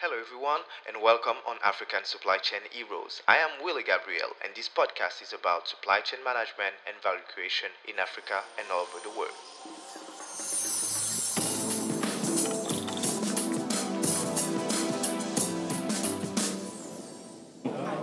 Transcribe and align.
Hello, 0.00 0.14
everyone, 0.16 0.60
and 0.86 1.02
welcome 1.02 1.38
on 1.44 1.56
African 1.64 2.04
Supply 2.04 2.38
Chain 2.38 2.60
Heroes. 2.70 3.20
I 3.26 3.38
am 3.38 3.48
Willie 3.64 3.82
Gabriel, 3.82 4.30
and 4.44 4.54
this 4.54 4.68
podcast 4.68 5.20
is 5.20 5.32
about 5.32 5.66
supply 5.66 5.98
chain 5.98 6.20
management 6.24 6.76
and 6.86 7.02
value 7.02 7.26
creation 7.34 7.70
in 7.84 7.98
Africa 7.98 8.42
and 8.56 8.68
all 8.70 8.86
over 8.86 9.02
the 9.02 9.10
world. 9.18 9.34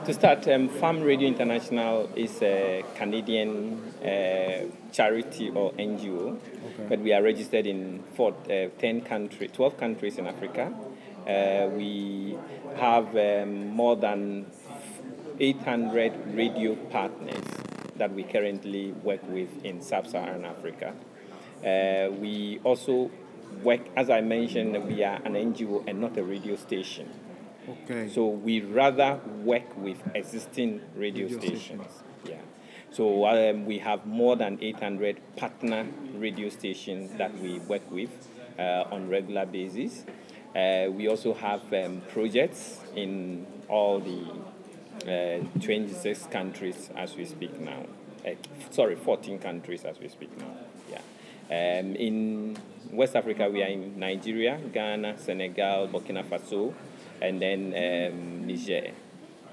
To 0.06 0.14
start, 0.14 0.46
um, 0.50 0.68
Farm 0.68 1.02
Radio 1.02 1.30
International 1.30 2.10
is 2.14 2.42
a 2.42 2.84
Canadian 2.98 3.80
uh, 4.04 4.66
charity 4.92 5.50
or 5.50 5.72
NGO, 5.72 6.38
but 6.90 7.00
we 7.00 7.14
are 7.14 7.24
registered 7.24 7.66
in 7.66 8.04
four, 8.16 8.34
uh, 8.52 8.68
10 8.80 9.02
countries, 9.04 9.52
12 9.54 9.78
countries 9.78 10.18
in 10.18 10.28
Africa. 10.28 10.74
Uh, 11.28 11.68
we 11.70 12.38
have 12.78 13.16
um, 13.18 13.70
more 13.70 13.96
than 13.96 14.46
800 15.40 16.36
radio 16.36 16.76
partners 16.76 17.44
that 17.98 18.14
we 18.14 18.24
currently 18.24 18.92
work 19.04 19.22
with 19.30 19.50
in 19.66 19.82
sub-Saharan 19.82 20.46
Africa. 20.46 20.94
Uh, 21.66 22.12
we 22.12 22.60
also 22.64 23.10
work, 23.64 23.82
as 23.96 24.10
I 24.10 24.22
mentioned, 24.22 24.86
we 24.86 25.04
are 25.04 25.20
an 25.24 25.34
NGO 25.34 25.88
and 25.88 26.00
not 26.00 26.18
a 26.18 26.24
radio 26.24 26.56
station. 26.56 27.10
Okay. 27.68 28.10
So 28.10 28.28
we 28.28 28.62
rather 28.62 29.20
work 29.44 29.76
with 29.78 29.98
existing 30.14 30.82
radio, 30.96 31.26
Radio 31.26 31.40
stations. 31.40 31.64
stations. 31.64 32.04
Yeah. 32.26 32.42
So 32.92 33.26
um, 33.26 33.66
we 33.66 33.80
have 33.80 34.06
more 34.06 34.36
than 34.36 34.60
800 34.62 35.20
partner 35.36 35.88
radio 36.14 36.50
stations 36.50 37.12
that 37.18 37.38
we 37.40 37.60
work 37.60 37.90
with 37.90 38.10
uh, 38.60 38.86
on 38.92 39.10
regular 39.10 39.46
basis. 39.46 40.06
Uh, 40.56 40.90
we 40.90 41.10
also 41.10 41.34
have 41.34 41.62
um, 41.74 42.02
projects 42.08 42.80
in 42.96 43.46
all 43.68 44.00
the 44.00 44.24
uh, 45.04 45.60
26 45.60 46.28
countries 46.28 46.90
as 46.96 47.16
we 47.18 47.26
speak 47.26 47.60
now. 47.60 47.86
Uh, 48.26 48.32
sorry, 48.70 48.96
14 48.96 49.38
countries 49.40 49.84
as 49.84 50.00
we 50.00 50.08
speak 50.08 50.32
now. 50.38 50.56
Yeah. 50.90 51.80
Um, 51.80 51.96
in 51.96 52.58
West 52.92 53.18
Africa, 53.18 53.50
we 53.52 53.62
are 53.64 53.68
in 53.68 54.00
Nigeria, 54.00 54.58
Ghana, 54.72 55.18
Senegal, 55.18 55.90
Burkina 55.90 56.24
Faso, 56.24 56.74
and 57.22 57.42
then 57.42 57.74
um, 57.76 58.48
Niger. 58.48 58.92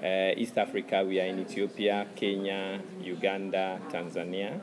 Uh, 0.01 0.33
East 0.37 0.57
Africa, 0.57 1.03
we 1.05 1.19
are 1.19 1.25
in 1.25 1.39
Ethiopia, 1.39 2.07
Kenya, 2.15 2.79
Uganda, 3.01 3.79
Tanzania, 3.89 4.59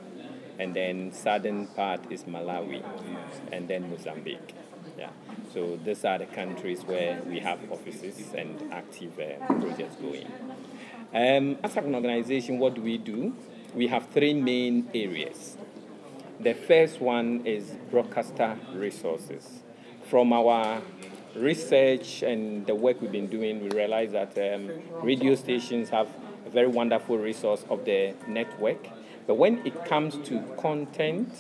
and 0.59 0.75
then 0.75 1.13
southern 1.13 1.67
part 1.69 2.11
is 2.11 2.25
Malawi, 2.25 2.83
and 3.53 3.69
then 3.69 3.91
Mozambique. 3.91 4.55
Yeah. 5.01 5.09
So 5.55 5.79
these 5.83 6.05
are 6.05 6.19
the 6.19 6.27
countries 6.27 6.83
where 6.83 7.23
we 7.23 7.41
have 7.41 7.59
offices 7.73 8.35
and 8.37 8.71
active 8.71 9.19
uh, 9.19 9.47
projects 9.47 9.97
going. 9.97 10.27
Um, 11.15 11.57
as 11.65 11.75
an 11.79 11.95
organization, 11.95 12.59
what 12.59 12.75
do 12.75 12.83
we 12.83 12.99
do? 12.99 13.35
We 13.75 13.87
have 13.87 14.09
three 14.11 14.35
main 14.35 14.91
areas. 14.93 15.57
The 16.39 16.53
first 16.53 17.01
one 17.01 17.47
is 17.47 17.79
broadcaster 17.91 18.59
resources. 18.75 19.63
From 20.11 20.35
our 20.35 20.83
research 21.35 22.23
and 22.23 22.67
the 22.67 22.75
work 22.75 23.01
we've 23.01 23.11
been 23.11 23.29
doing, 23.29 23.63
we 23.63 23.71
realize 23.71 24.13
that 24.13 24.37
um, 24.37 24.71
radio 25.03 25.35
stations 25.35 25.89
have 25.89 26.09
a 26.45 26.51
very 26.51 26.69
wonderful 26.69 27.17
resource 27.17 27.65
of 27.71 27.87
the 27.87 28.15
network. 28.29 28.87
But 29.27 29.37
when 29.37 29.67
it 29.67 29.87
comes 29.87 30.19
to 30.29 30.41
content, 30.59 31.33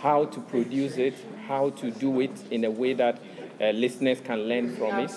how 0.00 0.24
to 0.26 0.40
produce 0.40 0.96
it, 0.96 1.14
how 1.46 1.70
to 1.70 1.90
do 1.90 2.20
it 2.20 2.30
in 2.50 2.64
a 2.64 2.70
way 2.70 2.94
that 2.94 3.20
uh, 3.60 3.70
listeners 3.70 4.20
can 4.20 4.40
learn 4.40 4.76
from 4.76 5.00
it, 5.00 5.10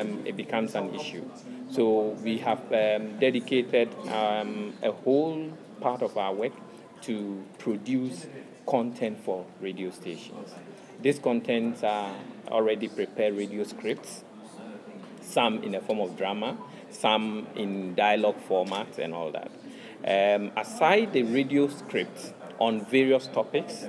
um, 0.00 0.26
it 0.26 0.36
becomes 0.36 0.74
an 0.74 0.94
issue. 0.94 1.24
So 1.70 2.16
we 2.22 2.38
have 2.38 2.60
um, 2.72 3.18
dedicated 3.18 3.88
um, 4.08 4.74
a 4.82 4.92
whole 4.92 5.50
part 5.80 6.02
of 6.02 6.16
our 6.16 6.32
work 6.32 6.52
to 7.02 7.44
produce 7.58 8.26
content 8.66 9.18
for 9.24 9.44
radio 9.60 9.90
stations. 9.90 10.50
These 11.00 11.18
contents 11.18 11.82
are 11.82 12.14
already 12.48 12.88
prepared 12.88 13.36
radio 13.36 13.64
scripts, 13.64 14.24
some 15.20 15.62
in 15.62 15.72
the 15.72 15.80
form 15.80 16.00
of 16.00 16.16
drama, 16.16 16.56
some 16.90 17.46
in 17.56 17.94
dialogue 17.94 18.40
format, 18.46 18.98
and 18.98 19.12
all 19.12 19.32
that. 19.32 19.50
Um, 20.04 20.52
aside 20.56 21.12
the 21.12 21.22
radio 21.24 21.68
scripts 21.68 22.32
on 22.58 22.84
various 22.84 23.26
topics, 23.26 23.84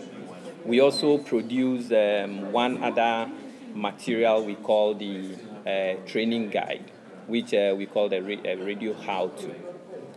we 0.66 0.79
also 0.79 1.18
produce 1.18 1.91
um, 1.91 2.51
one 2.51 2.84
other 2.84 3.29
material 3.74 4.46
we 4.46 4.56
call 4.56 4.94
the 4.94 5.35
uh, 5.66 5.96
training 6.07 6.50
guide, 6.50 6.91
which 7.28 7.53
uh, 7.53 7.74
we 7.78 7.85
call 7.85 8.09
the 8.09 8.18
uh, 8.18 8.63
radio 8.63 8.94
how 8.94 9.28
to. 9.28 9.53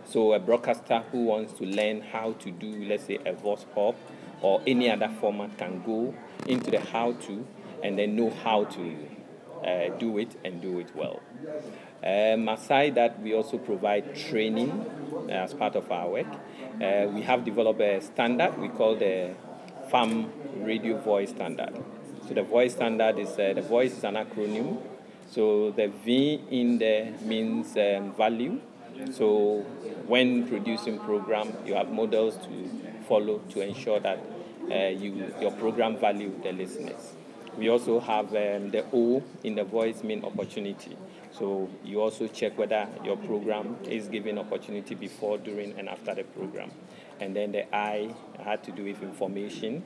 So 0.05 0.34
a 0.34 0.39
broadcaster 0.39 1.03
who 1.11 1.25
wants 1.25 1.55
to 1.55 1.65
learn 1.65 2.01
how 2.01 2.33
to 2.34 2.51
do, 2.51 2.84
let's 2.84 3.05
say, 3.05 3.19
a 3.27 3.33
vox 3.33 3.67
pop 3.75 3.97
or 4.41 4.62
any 4.67 4.91
other 4.91 5.11
format 5.21 5.57
can 5.59 5.83
go 5.83 6.15
into 6.47 6.71
the 6.71 6.81
how 6.81 7.13
to 7.13 7.47
and 7.83 7.99
then 7.99 8.15
know 8.15 8.31
how 8.31 8.65
to 8.65 8.97
uh, 9.65 9.89
do 9.99 10.19
it 10.19 10.37
and 10.45 10.63
do 10.63 10.78
it 10.78 10.95
well. 10.95 11.21
Um, 12.05 12.49
aside 12.49 12.95
that, 12.95 13.21
we 13.21 13.34
also 13.34 13.59
provide 13.59 14.15
training 14.15 14.71
uh, 15.28 15.33
as 15.33 15.55
part 15.55 15.75
of 15.75 15.91
our 15.91 16.09
work. 16.09 16.27
Uh, 16.81 17.09
we 17.13 17.23
have 17.23 17.45
developed 17.45 17.81
a 17.81 18.01
standard 18.01 18.57
we 18.59 18.69
call 18.69 18.95
the 18.95 19.34
Farm 19.91 20.30
Radio 20.56 20.98
Voice 20.98 21.30
Standard. 21.30 21.82
So 22.26 22.34
the 22.34 22.42
voice 22.42 22.72
standard 22.72 23.19
is 23.19 23.38
uh, 23.38 23.52
the 23.54 23.62
voice 23.62 23.92
is 23.97 24.04
an 24.04 24.14
acronym. 24.14 24.82
So 25.30 25.70
the 25.70 25.88
V 26.04 26.41
in 26.50 26.78
there 26.78 27.12
means 27.22 27.76
um, 27.76 28.14
value. 28.14 28.60
So 29.12 29.60
when 30.06 30.48
producing 30.48 30.98
program, 30.98 31.52
you 31.64 31.74
have 31.74 31.91
models 31.91 32.36
to 32.38 32.70
follow 33.08 33.38
to 33.50 33.60
ensure 33.60 34.00
that 34.00 34.19
uh, 34.70 34.88
you 34.88 35.32
your 35.41 35.52
program 35.52 35.98
value 35.98 36.32
the 36.42 36.53
listeners. 36.53 37.12
We 37.56 37.68
also 37.68 38.00
have 38.00 38.26
um, 38.34 38.70
the 38.70 38.84
O 38.92 39.22
in 39.44 39.54
the 39.54 39.64
voice 39.64 40.03
mean 40.03 40.24
opportunity. 40.24 40.97
So 41.30 41.68
you 41.84 42.00
also 42.00 42.26
check 42.28 42.56
whether 42.58 42.88
your 43.04 43.16
program 43.16 43.76
is 43.84 44.08
giving 44.08 44.38
opportunity 44.38 44.94
before, 44.94 45.38
during, 45.38 45.78
and 45.78 45.88
after 45.88 46.14
the 46.14 46.24
program. 46.24 46.70
And 47.21 47.34
then 47.34 47.53
the 47.53 47.75
I 47.75 48.15
had 48.38 48.62
to 48.65 48.72
do 48.72 48.84
with 48.84 49.03
information, 49.03 49.82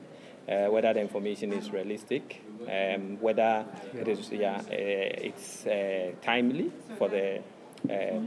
uh, 0.47 0.65
whether 0.67 0.93
the 0.93 1.01
information 1.01 1.53
is 1.53 1.71
realistic, 1.71 2.41
um, 2.63 3.17
whether 3.21 3.65
it 3.93 4.07
is 4.07 4.31
yeah, 4.31 4.57
uh, 4.57 4.63
it's 4.69 5.65
uh, 5.65 6.11
timely 6.21 6.71
for 6.97 7.09
the 7.09 7.41
uh, 7.89 8.19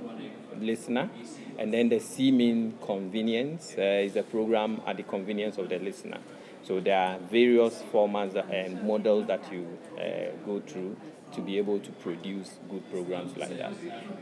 listener. 0.59 1.11
And 1.59 1.73
then 1.73 1.89
the 1.89 2.01
C 2.01 2.33
mean 2.33 2.75
convenience 2.85 3.75
uh, 3.79 3.83
is 3.83 4.17
a 4.17 4.23
program 4.23 4.81
at 4.87 4.97
the 4.97 5.03
convenience 5.03 5.59
of 5.59 5.69
the 5.69 5.79
listener. 5.79 6.19
So 6.63 6.81
there 6.81 6.99
are 6.99 7.19
various 7.19 7.83
formats 7.93 8.35
and 8.51 8.83
models 8.83 9.27
that 9.27 9.53
you 9.53 9.79
uh, 9.99 10.35
go 10.47 10.61
through 10.61 10.97
to 11.35 11.41
be 11.41 11.59
able 11.59 11.79
to 11.81 11.91
produce 11.93 12.53
good 12.71 12.91
programs 12.91 13.37
like 13.37 13.57
that. 13.59 13.73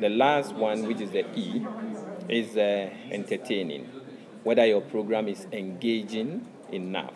The 0.00 0.08
last 0.08 0.54
one, 0.54 0.86
which 0.86 1.00
is 1.00 1.10
the 1.10 1.24
E, 1.38 1.64
is 2.28 2.56
entertaining. 2.56 3.88
Whether 4.44 4.66
your 4.66 4.80
program 4.80 5.28
is 5.28 5.46
engaging 5.52 6.46
enough. 6.70 7.14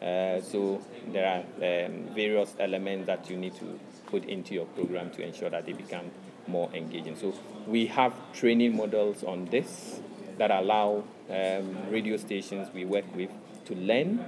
Uh, 0.00 0.40
so 0.40 0.82
there 1.12 1.26
are 1.26 1.86
um, 1.86 2.14
various 2.14 2.54
elements 2.58 3.06
that 3.06 3.28
you 3.30 3.36
need 3.36 3.54
to 3.54 3.78
put 4.06 4.24
into 4.24 4.54
your 4.54 4.66
program 4.66 5.10
to 5.10 5.22
ensure 5.22 5.48
that 5.50 5.64
they 5.66 5.72
become 5.72 6.10
more 6.46 6.68
engaging. 6.74 7.16
So 7.16 7.34
we 7.66 7.86
have 7.86 8.12
training 8.32 8.76
models 8.76 9.22
on 9.22 9.46
this 9.46 10.00
that 10.38 10.50
allow 10.50 11.04
um, 11.30 11.76
radio 11.90 12.16
stations 12.16 12.68
we 12.74 12.84
work 12.84 13.04
with 13.14 13.30
to 13.66 13.74
learn, 13.74 14.24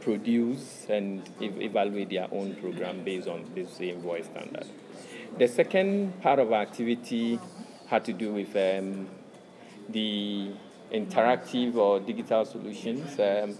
produce, 0.00 0.86
and 0.88 1.28
ev- 1.42 1.60
evaluate 1.60 2.10
their 2.10 2.28
own 2.32 2.54
program 2.56 3.02
based 3.02 3.28
on 3.28 3.50
this 3.54 3.70
same 3.72 4.00
voice 4.00 4.26
standard. 4.26 4.66
The 5.38 5.48
second 5.48 6.20
part 6.20 6.38
of 6.38 6.52
our 6.52 6.62
activity 6.62 7.40
had 7.86 8.04
to 8.04 8.12
do 8.12 8.32
with 8.32 8.54
um, 8.56 9.08
the 9.88 10.50
interactive 10.92 11.76
or 11.76 12.00
digital 12.00 12.44
solutions. 12.44 13.18
Um, 13.18 13.56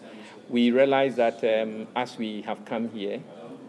we 0.49 0.70
realize 0.70 1.17
that 1.17 1.43
um, 1.44 1.87
as 1.96 2.19
we 2.19 2.43
have 2.43 2.64
come 2.64 2.88
here, 2.90 3.20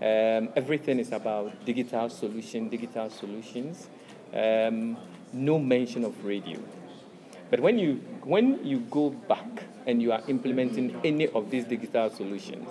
um, 0.02 0.50
everything 0.56 1.00
is 1.00 1.12
about 1.12 1.66
digital 1.66 2.10
solution, 2.10 2.70
digital 2.70 3.10
solutions. 3.10 3.88
Um, 4.34 4.98
no 5.32 5.60
mention 5.60 6.04
of 6.04 6.26
radio. 6.26 6.60
But 7.50 7.60
when 7.60 7.78
you 7.78 8.02
when 8.24 8.66
you 8.66 8.80
go 8.80 9.12
back 9.12 9.64
and 9.86 10.02
you 10.02 10.12
are 10.12 10.22
implementing 10.28 11.00
any 11.04 11.28
of 11.28 11.50
these 11.52 11.66
digital 11.66 12.10
solutions, 12.10 12.68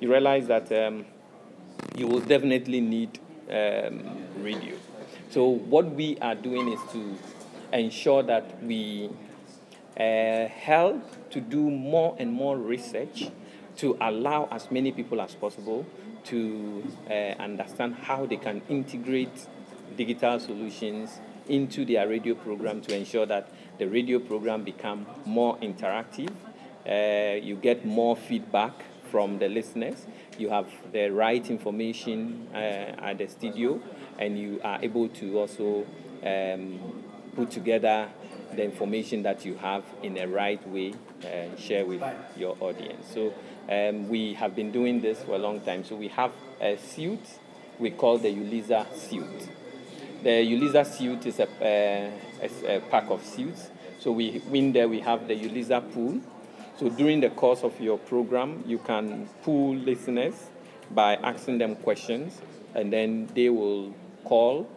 you 0.00 0.10
realize 0.10 0.46
that 0.48 0.70
um, 0.72 1.06
you 1.96 2.06
will 2.06 2.20
definitely 2.20 2.80
need 2.80 3.18
um, 3.48 4.02
radio. 4.38 4.76
So 5.30 5.46
what 5.46 5.86
we 5.86 6.18
are 6.18 6.34
doing 6.34 6.72
is 6.72 6.80
to 6.92 7.16
ensure 7.72 8.22
that 8.22 8.62
we 8.62 9.10
uh, 9.98 10.48
help 10.48 11.30
to 11.30 11.40
do 11.40 11.70
more 11.70 12.16
and 12.18 12.32
more 12.32 12.56
research 12.56 13.30
to 13.76 13.96
allow 14.00 14.48
as 14.50 14.70
many 14.70 14.92
people 14.92 15.20
as 15.20 15.34
possible 15.34 15.86
to 16.24 16.82
uh, 17.08 17.12
understand 17.42 17.94
how 17.94 18.26
they 18.26 18.36
can 18.36 18.62
integrate 18.68 19.46
digital 19.96 20.40
solutions 20.40 21.20
into 21.48 21.84
their 21.84 22.08
radio 22.08 22.34
program 22.34 22.80
to 22.80 22.96
ensure 22.96 23.26
that 23.26 23.48
the 23.78 23.86
radio 23.86 24.18
program 24.18 24.64
become 24.64 25.06
more 25.26 25.56
interactive. 25.58 26.30
Uh, 26.88 27.36
you 27.42 27.56
get 27.56 27.84
more 27.84 28.16
feedback 28.16 28.72
from 29.10 29.38
the 29.38 29.48
listeners. 29.48 30.06
You 30.38 30.50
have 30.50 30.66
the 30.92 31.10
right 31.10 31.48
information 31.50 32.48
uh, 32.52 32.56
at 32.56 33.18
the 33.18 33.28
studio, 33.28 33.80
and 34.18 34.38
you 34.38 34.60
are 34.64 34.82
able 34.82 35.08
to 35.08 35.38
also 35.38 35.86
um, 36.24 36.80
put 37.36 37.50
together 37.50 38.08
the 38.56 38.64
information 38.64 39.22
that 39.22 39.44
you 39.44 39.54
have 39.56 39.84
in 40.02 40.14
the 40.14 40.26
right 40.26 40.66
way 40.68 40.94
and 41.24 41.58
share 41.58 41.84
with 41.84 42.02
your 42.36 42.56
audience. 42.60 43.06
So 43.12 43.34
um, 43.68 44.08
we 44.08 44.34
have 44.34 44.54
been 44.54 44.70
doing 44.70 45.00
this 45.00 45.22
for 45.22 45.32
a 45.32 45.38
long 45.38 45.60
time. 45.60 45.84
So 45.84 45.96
we 45.96 46.08
have 46.08 46.32
a 46.60 46.76
suit 46.76 47.20
we 47.78 47.90
call 47.90 48.18
the 48.18 48.28
Uliza 48.28 48.86
suit. 48.94 49.48
The 50.22 50.30
Uliza 50.30 50.86
suit 50.86 51.26
is 51.26 51.40
a, 51.40 51.44
uh, 51.44 52.46
a, 52.66 52.76
a, 52.76 52.80
pack 52.82 53.10
of 53.10 53.24
suits. 53.24 53.70
So 53.98 54.12
we 54.12 54.42
in 54.52 54.72
there 54.72 54.88
we 54.88 55.00
have 55.00 55.26
the 55.28 55.34
Uliza 55.34 55.92
pool. 55.92 56.20
So 56.78 56.88
during 56.88 57.20
the 57.20 57.30
course 57.30 57.62
of 57.62 57.78
your 57.80 57.98
program, 57.98 58.64
you 58.66 58.78
can 58.78 59.28
pool 59.42 59.76
listeners 59.76 60.34
by 60.90 61.16
asking 61.16 61.58
them 61.58 61.76
questions, 61.76 62.40
and 62.74 62.92
then 62.92 63.28
they 63.34 63.48
will 63.48 63.94
call 64.24 64.68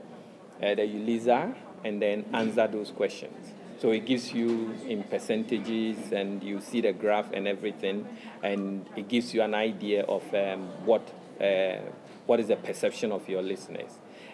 uh, 0.62 0.76
the 0.76 0.84
Uliza 0.84 1.56
and 1.84 2.02
then 2.02 2.26
answer 2.34 2.68
those 2.68 2.92
questions. 2.92 3.54
So 3.80 3.92
it 3.92 4.06
gives 4.06 4.34
you 4.34 4.74
in 4.88 5.04
percentages, 5.04 6.12
and 6.12 6.44
you 6.44 6.62
see 6.62 6.82
the 6.82 6.94
graph 6.94 7.32
and 7.32 7.48
everything, 7.48 8.08
and 8.42 8.90
it 8.96 9.08
gives 9.08 9.34
you 9.36 9.44
an 9.44 9.54
idea 9.54 10.04
of 10.04 10.24
um, 10.34 10.68
what 10.86 11.08
uh, 11.40 11.82
what 12.26 12.40
is 12.40 12.48
the 12.48 12.56
perception 12.56 13.12
of 13.12 13.30
your 13.30 13.44
listeners. 13.44 13.92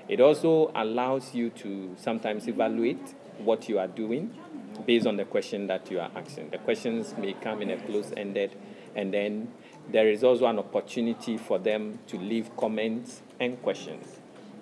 It 0.07 0.21
also 0.21 0.71
allows 0.73 1.35
you 1.35 1.49
to 1.49 1.95
sometimes 1.97 2.47
evaluate 2.47 3.15
what 3.37 3.67
you 3.67 3.79
are 3.79 3.87
doing 3.87 4.33
based 4.85 5.05
on 5.05 5.17
the 5.17 5.25
question 5.25 5.67
that 5.67 5.91
you 5.91 5.99
are 5.99 6.09
asking. 6.15 6.49
The 6.49 6.57
questions 6.57 7.13
may 7.17 7.33
come 7.33 7.61
in 7.61 7.69
a 7.69 7.77
close-ended, 7.77 8.55
and 8.95 9.13
then 9.13 9.49
there 9.91 10.09
is 10.09 10.23
also 10.23 10.45
an 10.45 10.59
opportunity 10.59 11.37
for 11.37 11.59
them 11.59 11.99
to 12.07 12.17
leave 12.17 12.55
comments 12.55 13.21
and 13.39 13.61
questions. 13.61 14.19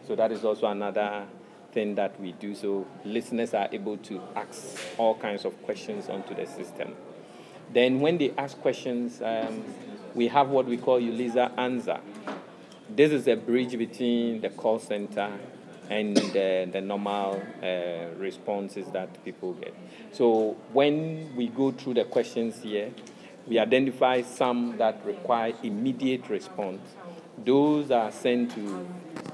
So 0.07 0.16
that 0.16 0.31
is 0.31 0.44
also 0.44 0.68
another 0.68 1.28
thing 1.71 1.95
that 1.95 2.19
we 2.19 2.33
do 2.33 2.53
so 2.56 2.85
listeners 3.06 3.53
are 3.53 3.69
able 3.71 3.97
to 3.97 4.21
ask 4.35 4.77
all 4.97 5.15
kinds 5.15 5.45
of 5.45 5.62
questions 5.63 6.09
onto 6.09 6.35
the 6.35 6.45
system. 6.45 6.95
Then, 7.73 8.01
when 8.01 8.18
they 8.18 8.33
ask 8.38 8.59
questions, 8.59 9.21
um, 9.21 9.63
we 10.13 10.27
have 10.27 10.50
what 10.50 10.65
we 10.65 10.77
call 10.77 11.00
Uliza 11.00 11.57
Answer. 11.57 12.00
This 12.89 13.12
is 13.12 13.27
a 13.27 13.35
bridge 13.35 13.77
between 13.77 14.41
the 14.41 14.50
call 14.50 14.79
center 14.79 15.31
and 15.89 16.15
the 16.18 16.81
normal 16.83 17.41
uh, 17.63 18.18
responses 18.18 18.88
that 18.91 19.23
people 19.23 19.53
get. 19.53 19.73
So, 20.12 20.57
when 20.73 21.33
we 21.35 21.47
go 21.47 21.71
through 21.71 21.94
the 21.95 22.03
questions 22.03 22.62
here, 22.62 22.91
we 23.47 23.57
identify 23.57 24.21
some 24.21 24.77
that 24.77 25.06
require 25.06 25.53
immediate 25.63 26.29
response. 26.29 26.81
Those 27.44 27.89
are 27.89 28.12
sent 28.12 28.53
to 28.56 28.88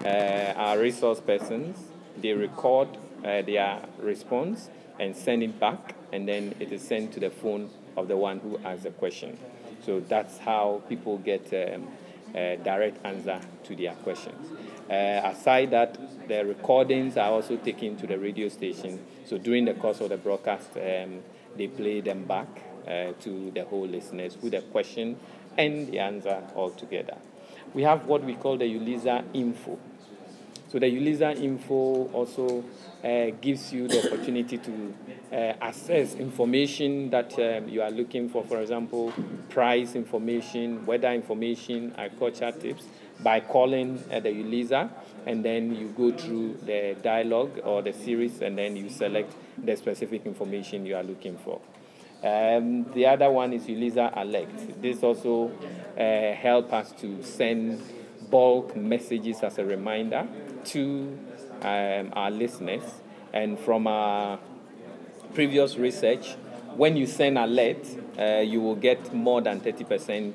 uh, 0.06 0.54
our 0.56 0.80
resource 0.80 1.20
persons 1.20 1.78
they 2.22 2.34
record 2.34 2.90
uh, 3.24 3.42
their 3.42 3.82
response 4.00 4.70
and 5.00 5.16
send 5.16 5.44
it 5.44 5.60
back, 5.60 5.96
and 6.12 6.28
then 6.28 6.56
it 6.60 6.72
is 6.72 6.82
sent 6.82 7.14
to 7.14 7.20
the 7.20 7.30
phone 7.30 7.70
of 7.96 8.08
the 8.08 8.18
one 8.18 8.40
who 8.40 8.58
asked 8.66 8.84
the 8.84 8.92
question. 8.92 9.38
So 9.86 10.00
that's 10.00 10.38
how 10.40 10.82
people 10.90 11.18
get 11.20 11.46
um, 11.54 11.88
a 12.36 12.58
direct 12.64 13.06
answer 13.06 13.40
to 13.64 13.76
their 13.76 13.94
questions. 13.94 14.52
Uh, 14.90 15.22
aside 15.24 15.72
that, 15.72 15.98
the 16.28 16.46
recordings 16.46 17.18
are 17.18 17.32
also 17.32 17.58
taken 17.58 17.96
to 17.98 18.08
the 18.08 18.18
radio 18.18 18.50
station. 18.50 19.00
So 19.26 19.38
during 19.38 19.66
the 19.66 19.74
course 19.74 20.02
of 20.02 20.10
the 20.10 20.18
broadcast, 20.18 20.70
um, 20.76 21.20
they 21.56 21.68
play 21.68 22.02
them 22.02 22.26
back 22.26 22.48
uh, 22.88 23.14
to 23.22 23.52
the 23.52 23.66
whole 23.66 23.88
listeners 23.88 24.38
with 24.42 24.54
the 24.54 24.62
question 24.62 25.18
and 25.58 25.88
the 25.88 26.00
answer 26.00 26.44
all 26.56 26.70
together. 26.70 27.18
We 27.74 27.84
have 27.84 28.06
what 28.06 28.24
we 28.24 28.36
call 28.36 28.58
the 28.58 28.66
Uliza 28.66 29.24
info. 29.34 29.78
So 30.70 30.80
the 30.80 30.88
Uliza 30.88 31.34
info 31.42 32.10
also 32.12 32.64
uh, 33.02 33.32
gives 33.40 33.72
you 33.72 33.88
the 33.88 34.06
opportunity 34.06 34.58
to 34.58 34.94
uh, 35.32 35.36
access 35.62 36.16
information 36.16 37.10
that 37.10 37.32
um, 37.40 37.70
you 37.70 37.82
are 37.82 37.90
looking 37.90 38.28
for, 38.28 38.44
for 38.44 38.60
example, 38.60 39.14
price 39.48 39.96
information, 39.96 40.86
weather 40.86 41.14
information, 41.14 41.94
agriculture 41.98 42.52
tips, 42.52 42.84
by 43.22 43.40
calling 43.40 44.04
uh, 44.12 44.20
the 44.20 44.30
Uliza, 44.30 44.90
and 45.26 45.44
then 45.44 45.74
you 45.74 45.88
go 45.98 46.12
through 46.12 46.58
the 46.66 46.98
dialogue 47.02 47.62
or 47.64 47.82
the 47.82 47.94
series, 47.94 48.42
and 48.42 48.58
then 48.58 48.76
you 48.76 48.90
select 48.90 49.34
the 49.58 49.76
specific 49.76 50.26
information 50.26 50.86
you 50.86 50.96
are 50.98 51.04
looking 51.04 51.38
for. 51.38 51.62
Um, 52.24 52.92
the 52.94 53.06
other 53.06 53.32
one 53.32 53.54
is 53.54 53.64
Uliza 53.68 54.12
Alert. 54.18 54.82
This 54.82 55.02
also 55.02 55.52
uh, 55.98 56.36
help 56.36 56.74
us 56.74 56.92
to 56.94 57.24
send 57.24 57.82
bulk 58.30 58.76
messages 58.76 59.44
as 59.44 59.58
a 59.58 59.66
reminder 59.66 60.28
to 60.66 61.18
um, 61.62 62.14
our 62.14 62.32
listeners. 62.32 62.84
And 63.34 63.60
from 63.60 63.88
our 63.88 64.40
previous 65.34 65.78
research, 65.78 66.36
when 66.76 66.96
you 66.96 67.08
send 67.08 67.38
alert, 67.38 67.88
uh, 68.20 68.42
you 68.42 68.62
will 68.62 68.76
get 68.76 69.14
more 69.14 69.42
than 69.42 69.60
30% 69.60 70.34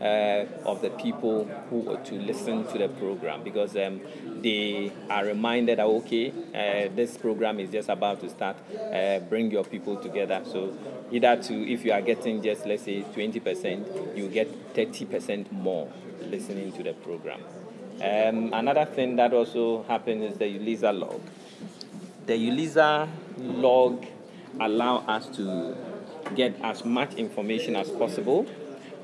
uh, 0.00 0.46
of 0.64 0.80
the 0.82 0.90
people 0.90 1.44
who 1.68 1.98
to 2.04 2.14
listen 2.14 2.64
to 2.68 2.78
the 2.78 2.88
program 2.88 3.42
because 3.42 3.76
um, 3.76 4.00
they 4.40 4.92
are 5.10 5.24
reminded 5.24 5.78
that 5.78 5.86
okay, 5.86 6.30
uh, 6.30 6.94
this 6.94 7.16
program 7.18 7.60
is 7.60 7.70
just 7.70 7.88
about 7.88 8.20
to 8.20 8.30
start. 8.30 8.56
Uh, 8.92 9.18
bring 9.20 9.50
your 9.50 9.64
people 9.64 9.96
together. 9.96 10.40
So 10.44 10.72
either 11.10 11.36
to 11.42 11.72
if 11.72 11.84
you 11.84 11.92
are 11.92 12.02
getting 12.02 12.40
just 12.40 12.66
let's 12.66 12.84
say 12.84 13.02
20%, 13.02 14.16
you 14.16 14.28
get 14.28 14.74
30% 14.74 15.50
more 15.52 15.88
listening 16.22 16.72
to 16.72 16.82
the 16.82 16.92
program. 16.92 17.40
Um, 18.02 18.52
another 18.54 18.84
thing 18.86 19.16
that 19.16 19.32
also 19.32 19.82
happens 19.84 20.32
is 20.32 20.38
the 20.38 20.46
Uliza 20.46 20.98
log. 20.98 21.20
The 22.26 22.32
Uliza 22.34 23.08
log 23.38 24.06
allow 24.58 24.98
us 24.98 25.26
to 25.36 25.76
get 26.34 26.54
as 26.62 26.84
much 26.84 27.14
information 27.14 27.76
as 27.76 27.90
possible 27.90 28.46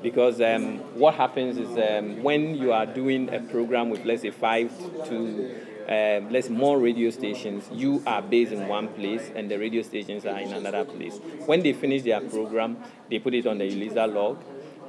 because 0.01 0.39
um, 0.41 0.77
what 0.99 1.15
happens 1.15 1.57
is 1.57 1.69
um, 1.77 2.21
when 2.23 2.55
you 2.55 2.71
are 2.71 2.85
doing 2.85 3.33
a 3.33 3.39
program 3.39 3.89
with 3.89 4.05
let's 4.05 4.21
say 4.21 4.29
five 4.31 4.71
to 5.05 5.55
um, 5.87 6.29
let's 6.29 6.49
more 6.49 6.77
radio 6.79 7.09
stations 7.09 7.63
you 7.71 8.03
are 8.05 8.21
based 8.21 8.51
in 8.51 8.67
one 8.67 8.87
place 8.89 9.31
and 9.35 9.49
the 9.49 9.57
radio 9.57 9.81
stations 9.81 10.25
are 10.25 10.39
in 10.39 10.53
another 10.53 10.83
place 10.85 11.17
when 11.45 11.61
they 11.63 11.73
finish 11.73 12.03
their 12.03 12.21
program 12.21 12.77
they 13.09 13.19
put 13.19 13.33
it 13.33 13.47
on 13.47 13.57
the 13.57 13.69
Uliza 13.69 14.11
log 14.13 14.37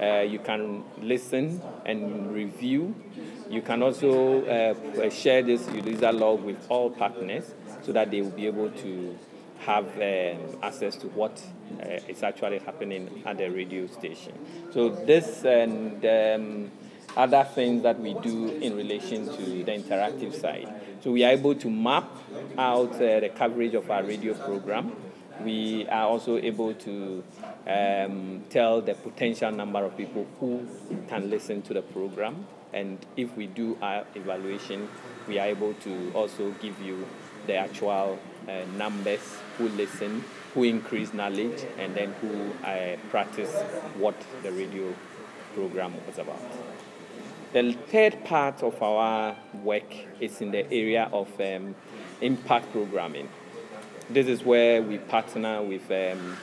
uh, 0.01 0.21
you 0.21 0.39
can 0.39 0.85
listen 1.01 1.61
and 1.85 2.33
review. 2.33 2.95
You 3.51 3.63
can 3.63 3.83
also 3.83 4.45
uh, 4.45 5.11
share 5.11 5.43
this 5.43 5.63
Uliza 5.67 6.13
log 6.19 6.45
with 6.45 6.65
all 6.69 6.91
partners 6.91 7.55
so 7.83 7.93
that 7.93 8.11
they 8.11 8.21
will 8.21 8.31
be 8.31 8.47
able 8.47 8.71
to 8.71 9.19
have 9.61 9.87
um, 9.97 10.59
access 10.63 10.97
to 10.97 11.09
what 11.09 11.43
uh, 11.83 11.99
is 12.09 12.23
actually 12.23 12.59
happening 12.59 13.23
at 13.27 13.39
the 13.39 13.49
radio 13.51 13.87
station. 13.87 14.33
So 14.73 14.91
this 14.91 15.45
and 15.45 16.05
um, 16.05 16.71
other 17.17 17.45
things 17.55 17.83
that 17.83 17.99
we 17.99 18.15
do 18.15 18.49
in 18.49 18.77
relation 18.77 19.27
to 19.27 19.65
the 19.65 19.73
interactive 19.73 20.39
side. 20.41 20.69
So 21.01 21.11
we 21.13 21.25
are 21.25 21.33
able 21.33 21.55
to 21.57 21.71
map 21.71 22.11
out 22.57 22.95
uh, 22.95 23.21
the 23.21 23.31
coverage 23.35 23.75
of 23.75 23.91
our 23.91 24.03
radio 24.03 24.35
program. 24.35 24.93
We 25.45 25.87
are 25.89 26.05
also 26.05 26.37
able 26.37 26.75
to 26.75 27.23
um, 27.67 28.45
tell 28.51 28.81
the 28.81 28.95
potential 28.95 29.53
number 29.53 29.85
of 29.85 29.97
people 29.97 30.27
who 30.41 30.67
can 31.09 31.31
listen 31.31 31.63
to 31.63 31.75
the 31.75 31.83
program. 31.83 32.47
And 32.73 32.99
if 33.17 33.37
we 33.37 33.47
do 33.47 33.79
our 33.81 34.05
evaluation, 34.15 34.89
we 35.27 35.39
are 35.39 35.47
able 35.47 35.75
to 35.75 36.13
also 36.15 36.51
give 36.61 36.81
you 36.83 37.07
the 37.47 37.55
actual 37.55 38.19
uh, 38.49 38.53
numbers 38.77 39.21
who 39.57 39.69
listen, 39.71 40.25
who 40.55 40.65
increase 40.65 41.15
knowledge, 41.15 41.65
and 41.79 41.95
then 41.95 42.13
who 42.21 42.51
uh, 42.67 42.97
practice 43.11 43.55
what 43.97 44.17
the 44.43 44.51
radio 44.53 44.93
program 45.55 45.95
was 46.07 46.19
about. 46.19 46.41
The 47.53 47.73
third 47.89 48.25
part 48.25 48.63
of 48.63 48.83
our 48.83 49.35
work 49.63 49.95
is 50.21 50.41
in 50.41 50.51
the 50.51 50.71
area 50.71 51.09
of 51.13 51.29
um, 51.41 51.75
impact 52.21 52.71
programming. 52.73 53.29
This 54.11 54.27
is 54.27 54.43
where 54.43 54.81
we 54.81 54.97
partner 54.97 55.61
with 55.61 55.91
um, 55.91 56.39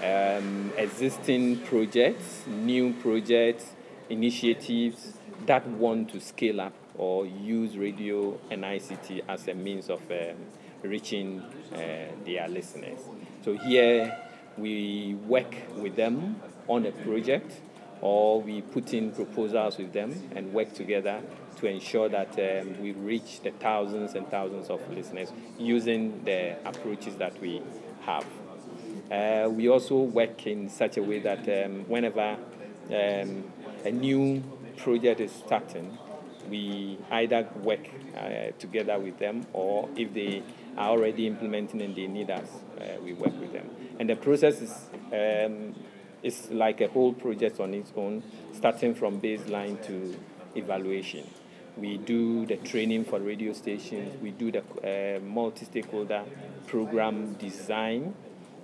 um, 0.00 0.72
existing 0.76 1.58
projects, 1.58 2.44
new 2.46 2.92
projects, 2.92 3.72
initiatives 4.08 5.14
that 5.44 5.66
want 5.66 6.12
to 6.12 6.20
scale 6.20 6.60
up 6.60 6.72
or 6.96 7.26
use 7.26 7.76
radio 7.76 8.38
and 8.52 8.62
ICT 8.62 9.22
as 9.28 9.48
a 9.48 9.54
means 9.54 9.90
of 9.90 10.00
um, 10.08 10.36
reaching 10.82 11.40
uh, 11.72 11.78
their 12.24 12.46
listeners. 12.48 13.00
So 13.44 13.56
here 13.56 14.16
we 14.56 15.16
work 15.26 15.52
with 15.78 15.96
them 15.96 16.40
on 16.68 16.86
a 16.86 16.92
project 16.92 17.60
or 18.00 18.40
we 18.40 18.62
put 18.62 18.94
in 18.94 19.12
proposals 19.12 19.76
with 19.78 19.92
them 19.92 20.30
and 20.34 20.52
work 20.52 20.72
together 20.72 21.20
to 21.56 21.66
ensure 21.66 22.08
that 22.08 22.30
um, 22.38 22.80
we 22.80 22.92
reach 22.92 23.40
the 23.42 23.50
thousands 23.50 24.14
and 24.14 24.26
thousands 24.30 24.70
of 24.70 24.80
listeners 24.90 25.32
using 25.58 26.24
the 26.24 26.56
approaches 26.66 27.16
that 27.16 27.38
we 27.40 27.60
have. 28.02 28.24
Uh, 29.10 29.48
we 29.50 29.68
also 29.68 29.96
work 29.96 30.46
in 30.46 30.68
such 30.68 30.96
a 30.96 31.02
way 31.02 31.18
that 31.18 31.40
um, 31.64 31.80
whenever 31.88 32.36
um, 32.90 33.44
a 33.84 33.90
new 33.90 34.42
project 34.76 35.20
is 35.20 35.32
starting, 35.32 35.98
we 36.48 36.98
either 37.10 37.48
work 37.62 37.86
uh, 38.16 38.50
together 38.58 38.98
with 38.98 39.18
them 39.18 39.46
or 39.52 39.88
if 39.96 40.12
they 40.14 40.42
are 40.76 40.90
already 40.90 41.26
implementing 41.26 41.82
and 41.82 41.94
they 41.94 42.06
need 42.06 42.30
us, 42.30 42.48
uh, 42.80 43.00
we 43.02 43.12
work 43.12 43.38
with 43.38 43.52
them. 43.52 43.68
And 43.98 44.08
the 44.08 44.16
process 44.16 44.62
is, 44.62 44.74
is 46.22 46.50
like 46.50 46.80
a 46.80 46.88
whole 46.88 47.12
project 47.12 47.60
on 47.60 47.74
its 47.74 47.92
own, 47.96 48.22
starting 48.52 48.94
from 48.94 49.20
baseline 49.20 49.82
to 49.86 50.16
evaluation. 50.54 51.26
We 51.76 51.98
do 51.98 52.46
the 52.46 52.56
training 52.56 53.04
for 53.04 53.20
radio 53.20 53.52
stations, 53.52 54.20
we 54.20 54.32
do 54.32 54.52
the 54.52 54.62
uh, 55.16 55.20
multi 55.20 55.64
stakeholder 55.64 56.24
program 56.66 57.34
design 57.34 58.14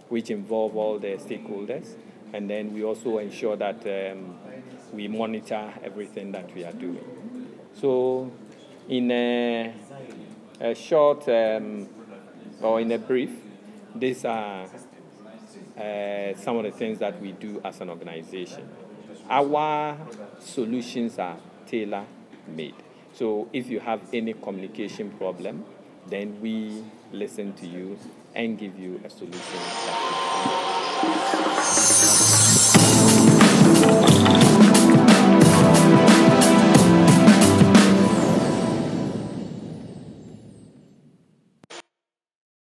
which 0.08 0.30
involve 0.30 0.76
all 0.76 0.98
the 0.98 1.16
stakeholders. 1.16 1.94
And 2.32 2.50
then 2.50 2.72
we 2.72 2.84
also 2.84 3.18
ensure 3.18 3.56
that 3.56 3.86
um, 3.86 4.36
we 4.92 5.08
monitor 5.08 5.72
everything 5.82 6.32
that 6.32 6.54
we 6.54 6.64
are 6.64 6.72
doing. 6.72 7.48
So, 7.80 8.30
in 8.88 9.10
a, 9.10 9.74
a 10.60 10.74
short 10.74 11.28
um, 11.28 11.88
or 12.60 12.80
in 12.80 12.90
a 12.92 12.98
brief, 12.98 13.30
these 13.94 14.24
are 14.24 14.66
uh, 15.76 16.34
some 16.36 16.56
of 16.56 16.64
the 16.64 16.70
things 16.72 16.98
that 16.98 17.20
we 17.20 17.32
do 17.32 17.60
as 17.64 17.80
an 17.80 17.90
organization. 17.90 18.68
Our 19.28 19.96
solutions 20.40 21.18
are 21.18 21.36
tailor 21.66 22.04
made. 22.46 22.74
So, 23.12 23.48
if 23.52 23.68
you 23.68 23.80
have 23.80 24.00
any 24.12 24.34
communication 24.34 25.10
problem, 25.10 25.64
then 26.06 26.40
we 26.40 26.84
listen 27.12 27.52
to 27.54 27.66
you 27.66 27.98
and 28.34 28.58
give 28.58 28.78
you 28.78 29.00
a 29.04 29.10
solution. 29.10 29.60